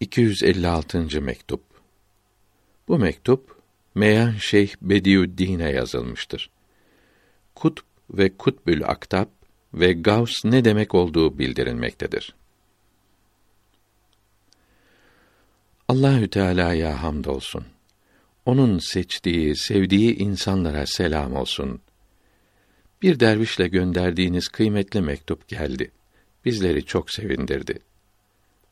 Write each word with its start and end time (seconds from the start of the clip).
256. 0.00 1.20
mektup. 1.20 1.62
Bu 2.88 2.98
mektup 2.98 3.56
Meyan 3.94 4.32
Şeyh 4.32 4.74
Bediüddin'e 4.82 5.70
yazılmıştır. 5.70 6.50
Kutb 7.54 7.82
ve 8.10 8.36
Kutbül 8.36 8.84
Aktab 8.84 9.26
ve 9.74 9.92
Gavs 9.92 10.44
ne 10.44 10.64
demek 10.64 10.94
olduğu 10.94 11.38
bildirilmektedir. 11.38 12.34
Allahü 15.88 16.30
Teala'ya 16.30 17.02
hamdolsun. 17.02 17.64
Onun 18.46 18.78
seçtiği, 18.78 19.56
sevdiği 19.56 20.16
insanlara 20.16 20.86
selam 20.86 21.36
olsun. 21.36 21.80
Bir 23.02 23.20
dervişle 23.20 23.68
gönderdiğiniz 23.68 24.48
kıymetli 24.48 25.00
mektup 25.00 25.48
geldi. 25.48 25.90
Bizleri 26.44 26.84
çok 26.84 27.10
sevindirdi. 27.10 27.78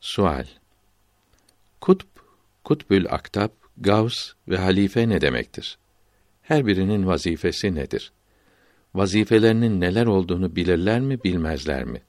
Sual 0.01 0.45
Kutb, 1.83 2.07
Kutbül 2.63 3.05
Aktab, 3.09 3.49
Gavs 3.77 4.31
ve 4.47 4.57
halife 4.57 5.09
ne 5.09 5.21
demektir? 5.21 5.77
Her 6.41 6.67
birinin 6.67 7.07
vazifesi 7.07 7.75
nedir? 7.75 8.11
Vazifelerinin 8.95 9.81
neler 9.81 10.05
olduğunu 10.05 10.55
bilirler 10.55 10.99
mi, 10.99 11.23
bilmezler 11.23 11.83
mi? 11.83 12.01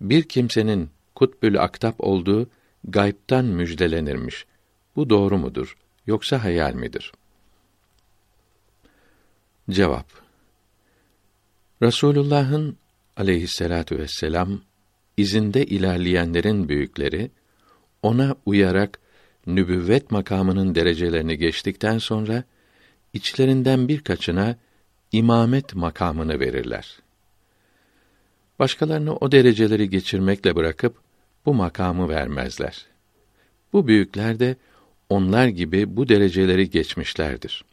Bir 0.00 0.22
kimsenin 0.22 0.90
Kutbül 1.14 1.62
Aktab 1.62 1.94
olduğu 1.98 2.50
gaybtan 2.84 3.44
müjdelenirmiş. 3.44 4.46
Bu 4.96 5.10
doğru 5.10 5.38
mudur 5.38 5.76
yoksa 6.06 6.44
hayal 6.44 6.74
midir? 6.74 7.12
Cevap 9.70 10.06
Rasulullah'ın 11.82 12.76
aleyhisselatu 13.16 13.98
vesselam 13.98 14.60
izinde 15.16 15.66
ilerleyenlerin 15.66 16.68
büyükleri 16.68 17.30
ona 18.02 18.36
uyarak 18.46 18.98
nübüvvet 19.46 20.10
makamının 20.10 20.74
derecelerini 20.74 21.38
geçtikten 21.38 21.98
sonra 21.98 22.44
içlerinden 23.12 23.88
birkaçına 23.88 24.56
imamet 25.12 25.74
makamını 25.74 26.40
verirler. 26.40 26.98
Başkalarını 28.58 29.16
o 29.16 29.32
dereceleri 29.32 29.90
geçirmekle 29.90 30.56
bırakıp 30.56 30.96
bu 31.46 31.54
makamı 31.54 32.08
vermezler. 32.08 32.86
Bu 33.72 33.86
büyükler 33.86 34.38
de 34.38 34.56
onlar 35.08 35.46
gibi 35.46 35.96
bu 35.96 36.08
dereceleri 36.08 36.70
geçmişlerdir. 36.70 37.64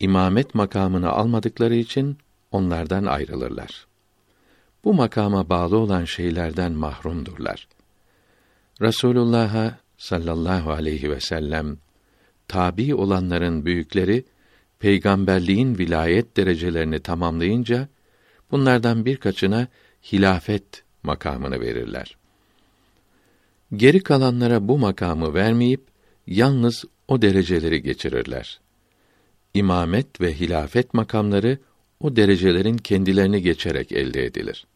İmamet 0.00 0.54
makamını 0.54 1.10
almadıkları 1.10 1.74
için 1.74 2.18
onlardan 2.50 3.04
ayrılırlar. 3.04 3.86
Bu 4.84 4.94
makama 4.94 5.48
bağlı 5.48 5.76
olan 5.76 6.04
şeylerden 6.04 6.72
mahrumdurlar. 6.72 7.68
Resulullah'a 8.82 9.78
sallallahu 9.98 10.70
aleyhi 10.70 11.10
ve 11.10 11.20
sellem 11.20 11.78
tabi 12.48 12.94
olanların 12.94 13.64
büyükleri 13.64 14.24
peygamberliğin 14.78 15.78
vilayet 15.78 16.36
derecelerini 16.36 17.00
tamamlayınca 17.00 17.88
bunlardan 18.50 19.04
birkaçına 19.04 19.68
hilafet 20.12 20.84
makamını 21.02 21.60
verirler. 21.60 22.16
Geri 23.76 24.02
kalanlara 24.02 24.68
bu 24.68 24.78
makamı 24.78 25.34
vermeyip 25.34 25.80
yalnız 26.26 26.84
o 27.08 27.22
dereceleri 27.22 27.82
geçirirler. 27.82 28.60
İmamet 29.54 30.20
ve 30.20 30.34
hilafet 30.34 30.94
makamları 30.94 31.58
o 32.00 32.16
derecelerin 32.16 32.76
kendilerini 32.76 33.42
geçerek 33.42 33.92
elde 33.92 34.24
edilir. 34.24 34.66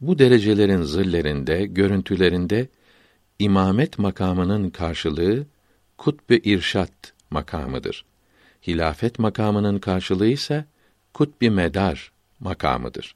Bu 0.00 0.18
derecelerin 0.18 0.82
zillerinde, 0.82 1.66
görüntülerinde 1.66 2.68
imamet 3.40 3.98
makamının 3.98 4.70
karşılığı 4.70 5.46
kutb-ı 5.98 6.34
irşat 6.34 7.12
makamıdır. 7.30 8.04
Hilafet 8.66 9.18
makamının 9.18 9.78
karşılığı 9.78 10.28
ise 10.28 10.64
kutb-i 11.14 11.50
medar 11.50 12.12
makamıdır. 12.40 13.14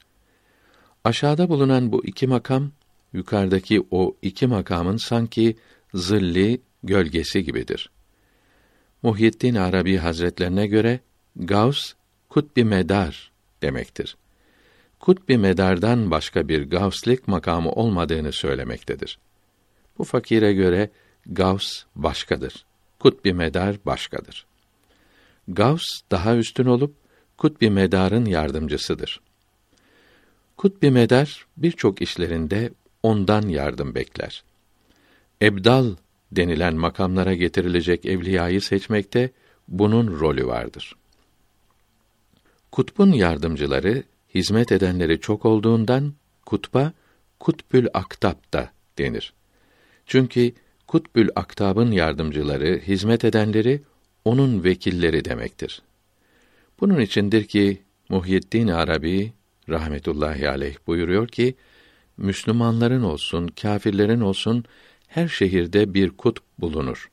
Aşağıda 1.05 1.49
bulunan 1.49 1.93
bu 1.93 2.05
iki 2.05 2.27
makam 2.27 2.71
yukarıdaki 3.13 3.87
o 3.91 4.17
iki 4.23 4.47
makamın 4.47 4.97
sanki 4.97 5.57
zilli 5.95 6.61
gölgesi 6.83 7.45
gibidir. 7.45 7.91
Muhyiddin 9.03 9.55
Arabi 9.55 9.97
Hazretlerine 9.97 10.67
göre 10.67 11.01
Gavs 11.37 11.93
kutb-i 12.29 12.65
medar 12.65 13.33
demektir. 13.63 14.17
Kutb-i 15.01 15.39
medardan 15.39 16.11
başka 16.11 16.49
bir 16.49 16.71
gavslik 16.71 17.29
makamı 17.29 17.71
olmadığını 17.73 18.33
söylemektedir. 18.33 19.19
Bu 19.99 20.05
fakire 20.05 20.53
göre 20.53 20.91
Gavs 21.27 21.83
başkadır. 21.97 22.65
Kutbi 22.99 23.33
medar 23.33 23.77
başkadır. 23.87 24.47
Gavs 25.49 25.85
daha 26.11 26.37
üstün 26.37 26.67
olup 26.67 26.95
Kutbi 27.37 27.71
medarın 27.71 28.25
yardımcısıdır. 28.25 29.21
Kutbi 30.57 30.91
medar 30.91 31.47
birçok 31.57 32.03
işlerinde 32.03 32.71
ondan 33.03 33.49
yardım 33.49 33.95
bekler. 33.95 34.45
Ebdal 35.43 35.95
denilen 36.33 36.75
makamlara 36.75 37.35
getirilecek 37.35 38.07
evliyayı 38.07 38.61
seçmekte 38.61 39.31
bunun 39.69 40.21
rolü 40.21 40.47
vardır. 40.47 40.97
Kutbun 42.73 43.13
yardımcıları, 43.13 44.03
hizmet 44.35 44.73
edenleri 44.73 45.21
çok 45.21 45.45
olduğundan 45.45 46.15
kutba 46.47 46.93
Kutbül 47.41 47.87
Aktab 47.95 48.53
da 48.53 48.71
denir. 48.99 49.33
Çünkü 50.07 50.53
Kutbül 50.87 51.29
Aktab'ın 51.37 51.93
yardımcıları, 51.93 52.81
hizmet 52.87 53.25
edenleri 53.25 53.81
onun 54.25 54.65
vekilleri 54.65 55.25
demektir. 55.25 55.83
Bunun 56.81 57.01
içindir 57.01 57.45
ki 57.45 57.83
Muhyiddin 58.09 58.69
Arabi 58.69 59.33
rahmetullahi 59.69 60.49
aleyh 60.49 60.77
buyuruyor 60.87 61.29
ki 61.29 61.55
Müslümanların 62.17 63.03
olsun, 63.03 63.49
kâfirlerin 63.49 64.21
olsun 64.21 64.65
her 65.09 65.29
şehirde 65.29 65.95
bir 65.95 66.11
kutb 66.11 66.43
bulunur. 66.59 67.11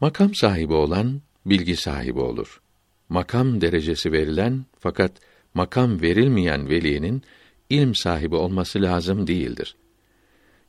Makam 0.00 0.34
sahibi 0.34 0.72
olan 0.72 1.20
bilgi 1.46 1.76
sahibi 1.76 2.20
olur. 2.20 2.60
Makam 3.08 3.60
derecesi 3.60 4.12
verilen 4.12 4.64
fakat 4.78 5.12
makam 5.54 6.02
verilmeyen 6.02 6.68
velinin 6.68 7.22
ilm 7.70 7.94
sahibi 7.94 8.36
olması 8.36 8.82
lazım 8.82 9.26
değildir. 9.26 9.76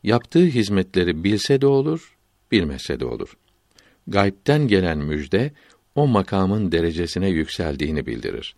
Yaptığı 0.03 0.45
hizmetleri 0.45 1.23
bilse 1.23 1.61
de 1.61 1.67
olur, 1.67 2.17
bilmese 2.51 2.99
de 2.99 3.05
olur. 3.05 3.37
Gaybten 4.07 4.67
gelen 4.67 4.97
müjde 4.97 5.51
o 5.95 6.07
makamın 6.07 6.71
derecesine 6.71 7.29
yükseldiğini 7.29 8.05
bildirir. 8.05 8.55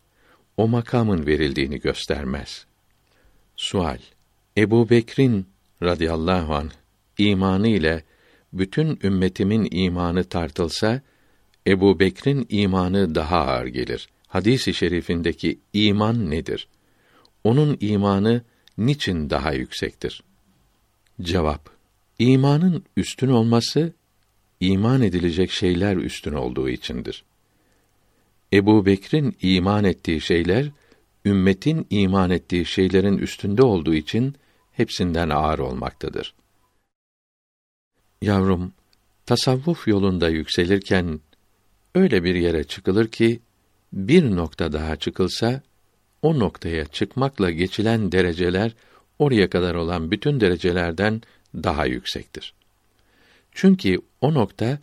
O 0.58 0.68
makamın 0.68 1.26
verildiğini 1.26 1.80
göstermez. 1.80 2.66
Sual: 3.56 4.00
Ebu 4.58 4.90
Bekrin 4.90 5.46
radıyallahu 5.84 6.56
an 6.56 6.72
imanı 7.18 7.68
ile 7.68 8.04
bütün 8.54 9.00
ümmetimin 9.04 9.68
imanı 9.72 10.24
tartılsa 10.24 11.02
Ebu 11.68 12.00
Bekrin 12.00 12.46
imanı 12.50 13.16
daha 13.16 13.38
ağır 13.38 13.66
gelir. 13.66 14.10
Hadisi 14.28 14.74
şerifindeki 14.74 15.60
iman 15.74 16.30
nedir? 16.30 16.68
Onun 17.44 17.78
imanı 17.80 18.42
niçin 18.78 19.30
daha 19.30 19.54
yüksektir? 19.54 20.24
Cevap: 21.22 21.70
İmanın 22.20 22.84
üstün 22.98 23.30
olması 23.30 23.94
iman 24.60 25.02
edilecek 25.02 25.52
şeyler 25.52 25.98
üstün 25.98 26.34
olduğu 26.34 26.70
içindir. 26.70 27.24
Ebu 28.54 28.86
Bekir'in 28.86 29.38
iman 29.42 29.84
ettiği 29.84 30.22
şeyler 30.22 30.72
ümmetin 31.26 31.88
iman 31.90 32.30
ettiği 32.30 32.66
şeylerin 32.66 33.18
üstünde 33.18 33.64
olduğu 33.64 33.94
için 33.94 34.36
hepsinden 34.72 35.30
ağır 35.30 35.60
olmaktadır. 35.60 36.34
Yavrum, 38.22 38.74
tasavvuf 39.26 39.88
yolunda 39.88 40.30
yükselirken 40.30 41.20
öyle 41.96 42.24
bir 42.24 42.36
yere 42.36 42.64
çıkılır 42.64 43.08
ki 43.08 43.40
bir 43.94 44.36
nokta 44.36 44.74
daha 44.74 44.96
çıkılsa 44.96 45.62
o 46.22 46.40
noktaya 46.40 46.86
çıkmakla 46.86 47.52
geçilen 47.52 48.12
dereceler 48.12 48.76
oraya 49.20 49.50
kadar 49.50 49.76
olan 49.76 50.12
bütün 50.12 50.40
derecelerden 50.42 51.22
daha 51.56 51.86
yüksektir. 51.86 52.54
Çünkü 53.52 53.98
o 54.22 54.34
nokta 54.34 54.80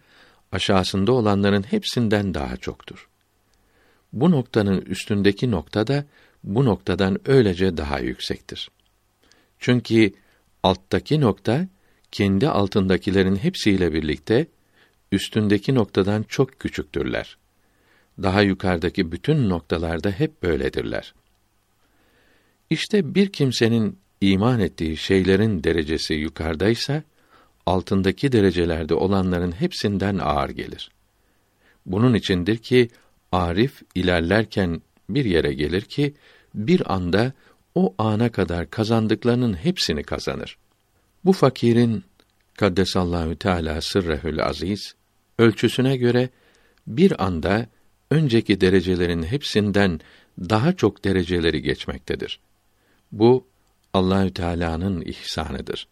aşağısında 0.52 1.12
olanların 1.12 1.62
hepsinden 1.62 2.34
daha 2.34 2.56
çoktur. 2.56 3.08
Bu 4.12 4.30
noktanın 4.30 4.80
üstündeki 4.80 5.50
nokta 5.50 5.86
da 5.86 6.04
bu 6.44 6.64
noktadan 6.64 7.18
öylece 7.24 7.76
daha 7.76 7.98
yüksektir. 7.98 8.70
Çünkü 9.58 10.12
alttaki 10.62 11.20
nokta 11.20 11.68
kendi 12.12 12.48
altındakilerin 12.48 13.36
hepsiyle 13.36 13.92
birlikte 13.92 14.46
üstündeki 15.12 15.74
noktadan 15.74 16.22
çok 16.22 16.60
küçüktürler. 16.60 17.36
Daha 18.22 18.42
yukarıdaki 18.42 19.12
bütün 19.12 19.48
noktalarda 19.48 20.10
hep 20.10 20.42
böyledirler. 20.42 21.14
İşte 22.70 23.14
bir 23.14 23.32
kimsenin 23.32 23.98
iman 24.20 24.60
ettiği 24.60 24.96
şeylerin 24.96 25.64
derecesi 25.64 26.14
yukarıdaysa 26.14 27.02
altındaki 27.66 28.32
derecelerde 28.32 28.94
olanların 28.94 29.52
hepsinden 29.52 30.18
ağır 30.18 30.50
gelir. 30.50 30.90
Bunun 31.86 32.14
içindir 32.14 32.56
ki 32.56 32.88
arif 33.32 33.82
ilerlerken 33.94 34.82
bir 35.08 35.24
yere 35.24 35.52
gelir 35.52 35.82
ki 35.82 36.14
bir 36.54 36.94
anda 36.94 37.32
o 37.74 37.94
ana 37.98 38.32
kadar 38.32 38.70
kazandıklarının 38.70 39.54
hepsini 39.54 40.02
kazanır. 40.02 40.58
Bu 41.24 41.32
fakirin 41.32 42.04
kaddesallahu 42.54 43.36
teala 43.36 43.80
sırrehül 43.80 44.44
aziz 44.44 44.94
ölçüsüne 45.38 45.96
göre 45.96 46.28
bir 46.86 47.24
anda 47.24 47.66
önceki 48.10 48.60
derecelerin 48.60 49.22
hepsinden 49.22 50.00
daha 50.40 50.72
çok 50.72 51.04
dereceleri 51.04 51.62
geçmektedir. 51.62 52.40
Bu 53.12 53.49
Allahü 53.94 54.34
Teala'nın 54.34 55.00
ihsanıdır. 55.00 55.88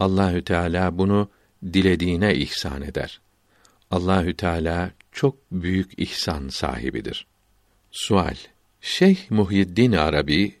Allahü 0.00 0.44
Teala 0.44 0.98
bunu 0.98 1.30
dilediğine 1.72 2.34
ihsan 2.34 2.82
eder. 2.82 3.20
Allahü 3.90 4.36
Teala 4.36 4.90
çok 5.12 5.36
büyük 5.52 5.98
ihsan 5.98 6.48
sahibidir. 6.48 7.26
Sual 7.90 8.34
Şeyh 8.80 9.30
Muhyiddin 9.30 9.92
Arabi 9.92 10.54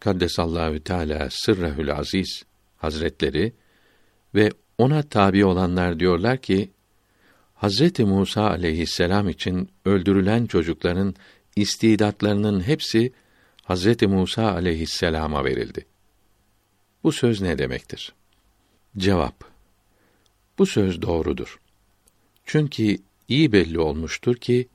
Kaddesallahu 0.00 0.80
Teala 0.80 1.28
sırrehül 1.30 1.92
aziz 1.96 2.42
Hazretleri 2.76 3.52
ve 4.34 4.50
ona 4.78 5.02
tabi 5.02 5.44
olanlar 5.44 6.00
diyorlar 6.00 6.38
ki 6.38 6.70
Hazreti 7.54 8.04
Musa 8.04 8.50
aleyhisselam 8.50 9.28
için 9.28 9.70
öldürülen 9.84 10.46
çocukların 10.46 11.14
istidatlarının 11.56 12.60
hepsi 12.60 13.12
Hazreti 13.62 14.06
Musa 14.06 14.52
aleyhisselama 14.52 15.44
verildi. 15.44 15.86
Bu 17.06 17.12
söz 17.12 17.40
ne 17.40 17.58
demektir? 17.58 18.12
Cevap 18.96 19.44
Bu 20.58 20.66
söz 20.66 21.02
doğrudur. 21.02 21.60
Çünkü 22.44 22.96
iyi 23.28 23.52
belli 23.52 23.78
olmuştur 23.78 24.36
ki 24.36 24.68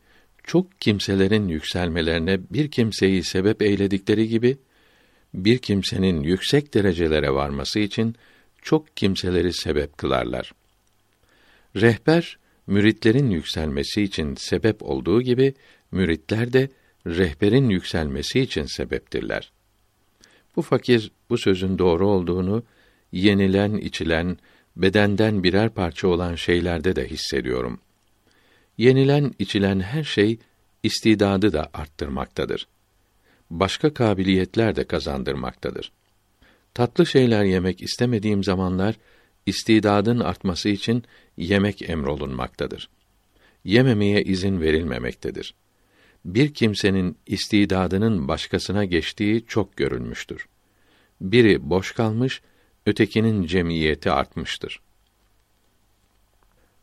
çok 0.44 0.82
kimselerin 0.82 1.48
yükselmelerine 1.48 2.40
bir 2.50 2.72
kimseyi 2.72 3.24
sebep 3.24 3.62
eyledikleri 3.62 4.28
gibi 4.28 4.58
bir 5.34 5.58
kimsenin 5.58 6.24
yüksek 6.24 6.74
derecelere 6.74 7.34
varması 7.34 7.80
için 7.80 8.16
çok 8.62 8.98
kimseleri 8.98 9.54
sebep 9.54 9.98
kılarlar. 9.98 10.54
Rehber 11.76 12.38
müritlerin 12.68 13.30
yükselmesi 13.30 14.02
için 14.02 14.36
sebep 14.36 14.84
olduğu 14.84 15.22
gibi 15.22 15.54
müritler 15.92 16.54
de 16.54 16.70
rehberin 17.08 17.70
yükselmesi 17.70 18.40
için 18.40 18.66
sebeptirler. 18.66 19.52
Bu 20.56 20.62
fakir 20.62 21.12
bu 21.30 21.38
sözün 21.38 21.78
doğru 21.78 22.08
olduğunu 22.08 22.64
yenilen, 23.12 23.74
içilen, 23.74 24.38
bedenden 24.76 25.44
birer 25.44 25.70
parça 25.70 26.08
olan 26.08 26.36
şeylerde 26.36 26.96
de 26.96 27.08
hissediyorum. 27.08 27.80
Yenilen, 28.78 29.34
içilen 29.40 29.80
her 29.80 30.04
şey 30.04 30.40
istidadı 30.84 31.54
da 31.54 31.70
arttırmaktadır. 31.74 32.68
Başka 33.50 33.94
kabiliyetler 33.94 34.76
de 34.76 34.84
kazandırmaktadır. 34.84 35.92
Tatlı 36.74 37.06
şeyler 37.06 37.44
yemek 37.44 37.82
istemediğim 37.82 38.44
zamanlar 38.44 38.96
istidadın 39.46 40.20
artması 40.20 40.70
için 40.70 41.04
yemek 41.38 41.90
emrolunmaktadır. 41.90 42.90
Yememeye 43.64 44.24
izin 44.24 44.62
verilmemektedir. 44.62 45.54
Bir 46.26 46.54
kimsenin 46.54 47.18
istidadının 47.26 48.28
başkasına 48.28 48.86
geçtiği 48.86 49.46
çok 49.48 49.78
görülmüştür. 49.78 50.48
Biri 51.22 51.70
boş 51.70 51.92
kalmış, 51.92 52.42
ötekinin 52.86 53.46
cemiyeti 53.46 54.12
artmıştır. 54.12 54.82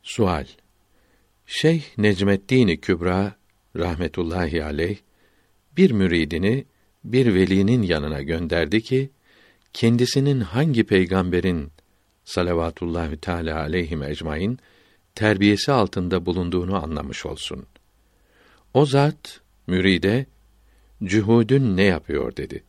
Sual 0.02 0.46
Şeyh 1.46 1.82
Necmeddin 1.98 2.76
Kübra 2.76 3.34
rahmetullahi 3.76 4.64
aleyh 4.64 4.98
bir 5.76 5.90
müridini 5.90 6.64
bir 7.04 7.34
velinin 7.34 7.82
yanına 7.82 8.22
gönderdi 8.22 8.82
ki 8.82 9.10
kendisinin 9.72 10.40
hangi 10.40 10.84
peygamberin 10.84 11.72
salavatullahü 12.24 13.16
teala 13.16 13.58
aleyhim 13.58 14.02
ecmaîn 14.02 14.58
terbiyesi 15.14 15.72
altında 15.72 16.26
bulunduğunu 16.26 16.82
anlamış 16.82 17.26
olsun. 17.26 17.66
O 18.74 18.86
zat 18.86 19.40
müride 19.66 20.26
cühudün 21.04 21.76
ne 21.76 21.82
yapıyor 21.82 22.36
dedi. 22.36 22.64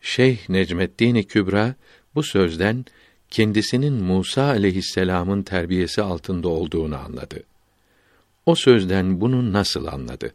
Şeyh 0.00 0.48
Necmeddin 0.48 1.22
Kübra 1.22 1.74
bu 2.14 2.22
sözden 2.22 2.84
kendisinin 3.30 3.92
Musa 3.92 4.44
aleyhisselamın 4.44 5.42
terbiyesi 5.42 6.02
altında 6.02 6.48
olduğunu 6.48 6.98
anladı. 6.98 7.42
O 8.46 8.54
sözden 8.54 9.20
bunu 9.20 9.52
nasıl 9.52 9.86
anladı? 9.86 10.34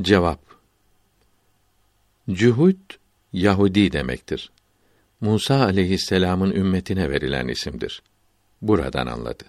Cevap 0.00 0.40
Cühud 2.30 2.94
Yahudi 3.32 3.92
demektir. 3.92 4.50
Musa 5.20 5.64
aleyhisselamın 5.64 6.50
ümmetine 6.50 7.10
verilen 7.10 7.48
isimdir. 7.48 8.02
Buradan 8.62 9.06
anladı. 9.06 9.44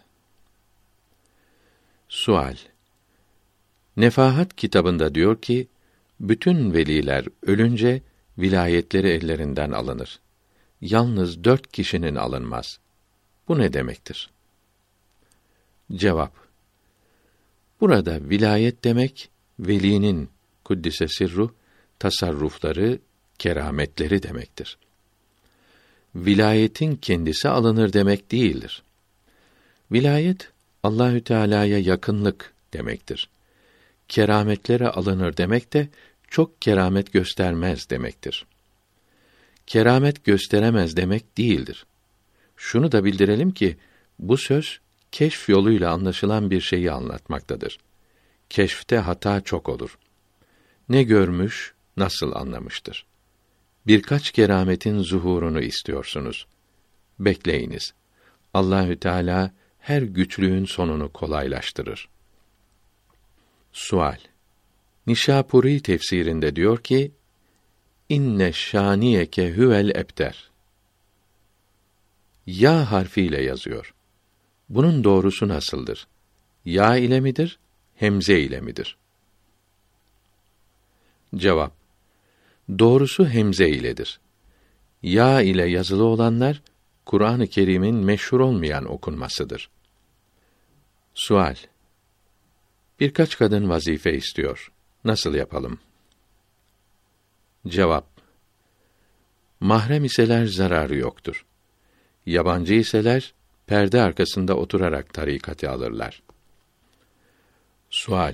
Sual 2.10 2.56
Nefahat 4.00 4.56
kitabında 4.56 5.16
diyor 5.16 5.42
ki, 5.42 5.68
bütün 6.20 6.74
veliler 6.74 7.26
ölünce 7.44 8.02
vilayetleri 8.38 9.08
ellerinden 9.08 9.72
alınır. 9.72 10.20
Yalnız 10.82 11.44
dört 11.44 11.72
kişinin 11.72 12.16
alınmaz. 12.16 12.80
Bu 13.48 13.60
ne 13.60 13.74
demektir? 13.74 14.30
Cevap 15.94 16.34
Burada 17.82 18.20
vilayet 18.30 18.84
demek, 18.84 19.30
velinin, 19.60 20.30
kuddise 20.64 21.08
sirru, 21.08 21.56
tasarrufları, 22.00 23.00
kerametleri 23.40 24.24
demektir 24.24 24.78
vilayetin 26.16 26.96
kendisi 26.96 27.50
alınır 27.50 27.94
demek 27.94 28.32
değildir. 28.32 28.84
Vilayet 29.92 30.50
Allahü 30.84 31.24
Teala'ya 31.24 31.80
yakınlık 31.80 32.54
demektir. 32.74 33.30
Kerametlere 34.10 34.88
alınır 34.88 35.38
demek 35.38 35.74
de 35.74 35.90
çok 36.28 36.62
keramet 36.62 37.14
göstermez 37.14 37.90
demektir. 37.90 38.46
Keramet 39.68 40.24
gösteremez 40.26 40.98
demek 40.98 41.38
değildir. 41.38 41.86
Şunu 42.58 42.92
da 42.92 43.04
bildirelim 43.04 43.52
ki 43.52 43.78
bu 44.20 44.38
söz 44.38 44.80
keşf 45.12 45.50
yoluyla 45.50 45.92
anlaşılan 45.92 46.52
bir 46.52 46.62
şeyi 46.62 46.92
anlatmaktadır. 46.92 47.80
Keşfte 48.50 48.98
hata 48.98 49.42
çok 49.42 49.70
olur. 49.70 49.98
Ne 50.90 51.04
görmüş, 51.04 51.74
nasıl 51.98 52.32
anlamıştır 52.32 53.10
birkaç 53.90 54.32
kerametin 54.32 55.00
zuhurunu 55.00 55.62
istiyorsunuz. 55.62 56.48
Bekleyiniz. 57.20 57.94
Allahü 58.54 59.00
Teala 59.00 59.52
her 59.80 60.02
güçlüğün 60.02 60.66
sonunu 60.66 61.14
kolaylaştırır. 61.14 62.10
Sual 63.74 64.18
Nişapuri 65.08 65.82
tefsirinde 65.82 66.56
diyor 66.56 66.78
ki: 66.78 67.12
İnne 68.10 68.54
şaniyeke 68.54 69.58
huvel 69.58 69.90
ebter. 69.90 70.50
Ya 72.48 72.92
harfiyle 72.92 73.42
yazıyor. 73.42 73.94
Bunun 74.70 75.04
doğrusu 75.04 75.48
nasıldır? 75.48 76.08
Ya 76.66 76.96
ile 76.96 77.20
midir, 77.20 77.60
hemze 77.96 78.40
ile 78.40 78.62
midir? 78.62 78.98
Cevap 81.36 81.74
Doğrusu 82.80 83.26
hemze 83.26 83.70
iledir. 83.70 84.20
Ya 85.04 85.42
ile 85.42 85.66
yazılı 85.70 86.04
olanlar 86.04 86.62
Kur'an-ı 87.06 87.48
Kerim'in 87.48 87.96
meşhur 87.96 88.40
olmayan 88.40 88.86
okunmasıdır. 88.86 89.70
Sual 91.14 91.56
Birkaç 93.00 93.38
kadın 93.38 93.70
vazife 93.70 94.14
istiyor. 94.14 94.72
Nasıl 95.04 95.36
yapalım? 95.36 95.80
Cevap 97.68 98.08
Mahrem 99.60 100.06
iseler 100.06 100.46
zararı 100.46 100.96
yoktur. 100.96 101.46
Yabancı 102.26 102.74
iseler 102.74 103.34
perde 103.68 104.02
arkasında 104.02 104.56
oturarak 104.56 105.14
tarikatı 105.14 105.70
alırlar. 105.70 106.24
Sual 107.90 108.34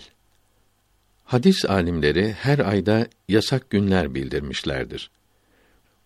Hadis 1.24 1.66
alimleri 1.66 2.34
her 2.34 2.60
ayda 2.60 3.08
yasak 3.28 3.70
günler 3.70 4.16
bildirmişlerdir. 4.16 5.12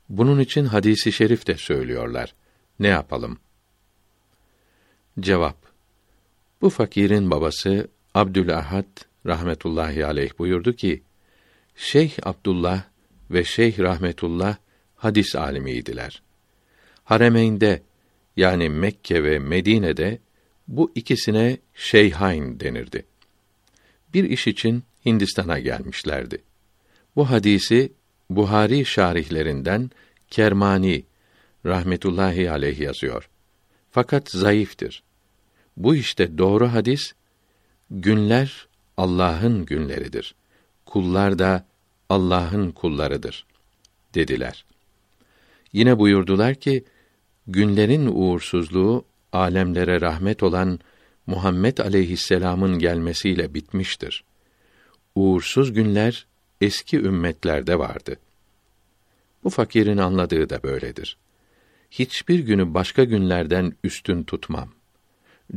Bunun 0.10 0.39
için 0.39 0.66
hadisi 0.66 1.12
şerif 1.12 1.48
de 1.48 1.58
söylüyorlar. 1.58 2.36
Ne 2.80 2.88
yapalım? 2.88 3.39
Cevap 5.20 5.58
Bu 6.62 6.70
fakirin 6.70 7.32
babası 7.32 7.88
Abdülahad 8.19 8.85
rahmetullahi 9.25 10.05
aleyh 10.05 10.39
buyurdu 10.39 10.73
ki 10.73 11.03
Şeyh 11.75 12.11
Abdullah 12.23 12.83
ve 13.31 13.43
Şeyh 13.43 13.79
Rahmetullah 13.79 14.57
hadis 14.95 15.35
alimiydiler. 15.35 16.21
Haremeyn'de 17.03 17.81
yani 18.38 18.69
Mekke 18.69 19.23
ve 19.23 19.39
Medine'de 19.39 20.19
bu 20.67 20.91
ikisine 20.95 21.57
şeyhain 21.73 22.59
denirdi. 22.59 23.05
Bir 24.13 24.23
iş 24.23 24.47
için 24.47 24.83
Hindistan'a 25.05 25.59
gelmişlerdi. 25.59 26.41
Bu 27.15 27.29
hadisi 27.29 27.91
Buhari 28.29 28.85
şarihlerinden 28.85 29.91
Kermani 30.29 31.05
rahmetullahi 31.65 32.51
aleyh 32.51 32.79
yazıyor. 32.79 33.29
Fakat 33.91 34.29
zayıftır. 34.29 35.03
Bu 35.77 35.95
işte 35.95 36.38
doğru 36.38 36.73
hadis 36.73 37.13
günler 37.91 38.67
Allah'ın 38.98 39.65
günleridir. 39.65 40.36
Kullar 40.86 41.39
da 41.39 41.65
Allah'ın 42.10 42.72
kullarıdır 42.72 43.46
dediler. 44.13 44.65
Yine 45.74 46.00
buyurdular 46.00 46.55
ki 46.55 46.84
günlerin 47.48 48.05
uğursuzluğu 48.05 49.05
alemlere 49.31 50.01
rahmet 50.01 50.43
olan 50.43 50.79
Muhammed 51.27 51.77
aleyhisselam'ın 51.77 52.79
gelmesiyle 52.79 53.53
bitmiştir. 53.53 54.24
Uğursuz 55.15 55.74
günler 55.74 56.27
eski 56.62 56.98
ümmetlerde 56.98 57.79
vardı. 57.79 58.15
Bu 59.43 59.50
fakirin 59.50 59.98
anladığı 59.98 60.50
da 60.50 60.63
böyledir. 60.63 61.17
Hiçbir 61.91 62.39
günü 62.39 62.74
başka 62.74 63.03
günlerden 63.03 63.74
üstün 63.84 64.24
tutmam. 64.24 64.69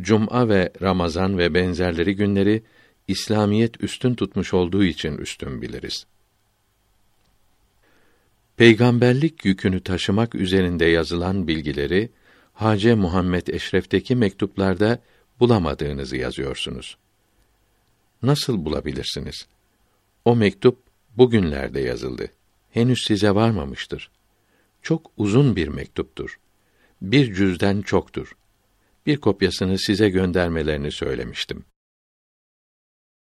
Cuma 0.00 0.48
ve 0.48 0.72
Ramazan 0.82 1.38
ve 1.38 1.54
benzerleri 1.54 2.16
günleri 2.16 2.62
İslamiyet 3.08 3.84
üstün 3.84 4.14
tutmuş 4.14 4.54
olduğu 4.54 4.84
için 4.84 5.18
üstün 5.18 5.62
biliriz. 5.62 6.06
Peygamberlik 8.56 9.44
yükünü 9.44 9.80
taşımak 9.80 10.34
üzerinde 10.34 10.84
yazılan 10.84 11.48
bilgileri 11.48 12.10
Hace 12.52 12.94
Muhammed 12.94 13.46
Eşref'teki 13.46 14.16
mektuplarda 14.16 15.02
bulamadığınızı 15.40 16.16
yazıyorsunuz. 16.16 16.96
Nasıl 18.22 18.64
bulabilirsiniz? 18.64 19.46
O 20.24 20.36
mektup 20.36 20.78
bugünlerde 21.16 21.80
yazıldı. 21.80 22.28
Henüz 22.70 23.04
size 23.06 23.34
varmamıştır. 23.34 24.10
Çok 24.82 25.10
uzun 25.16 25.56
bir 25.56 25.68
mektuptur. 25.68 26.38
Bir 27.02 27.34
cüzden 27.34 27.82
çoktur. 27.82 28.36
Bir 29.06 29.16
kopyasını 29.16 29.78
size 29.78 30.08
göndermelerini 30.08 30.92
söylemiştim. 30.92 31.64